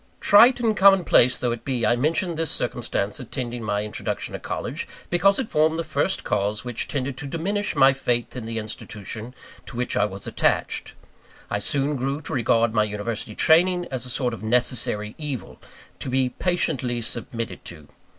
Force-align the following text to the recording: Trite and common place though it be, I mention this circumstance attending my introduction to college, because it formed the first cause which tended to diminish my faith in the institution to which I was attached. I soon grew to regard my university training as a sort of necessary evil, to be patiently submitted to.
Trite 0.19 0.59
and 0.59 0.75
common 0.75 1.03
place 1.03 1.37
though 1.37 1.51
it 1.51 1.63
be, 1.63 1.85
I 1.85 1.95
mention 1.95 2.33
this 2.33 2.49
circumstance 2.49 3.19
attending 3.19 3.61
my 3.61 3.83
introduction 3.83 4.33
to 4.33 4.39
college, 4.39 4.87
because 5.11 5.37
it 5.37 5.47
formed 5.47 5.77
the 5.77 5.83
first 5.83 6.23
cause 6.23 6.65
which 6.65 6.87
tended 6.87 7.17
to 7.17 7.27
diminish 7.27 7.75
my 7.75 7.93
faith 7.93 8.35
in 8.35 8.45
the 8.45 8.57
institution 8.57 9.35
to 9.67 9.75
which 9.77 9.95
I 9.95 10.05
was 10.05 10.25
attached. 10.25 10.95
I 11.51 11.59
soon 11.59 11.97
grew 11.97 12.19
to 12.21 12.33
regard 12.33 12.73
my 12.73 12.83
university 12.83 13.35
training 13.35 13.85
as 13.91 14.03
a 14.03 14.09
sort 14.09 14.33
of 14.33 14.41
necessary 14.41 15.13
evil, 15.19 15.61
to 15.99 16.09
be 16.09 16.29
patiently 16.29 17.01
submitted 17.01 17.63
to. 17.65 17.87